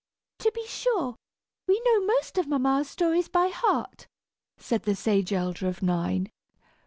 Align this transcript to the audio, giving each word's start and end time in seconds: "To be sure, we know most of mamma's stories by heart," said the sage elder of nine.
"To 0.39 0.51
be 0.51 0.65
sure, 0.65 1.15
we 1.67 1.79
know 1.85 2.03
most 2.03 2.39
of 2.39 2.47
mamma's 2.47 2.89
stories 2.89 3.27
by 3.29 3.49
heart," 3.49 4.07
said 4.57 4.81
the 4.81 4.95
sage 4.95 5.31
elder 5.31 5.67
of 5.67 5.83
nine. 5.83 6.31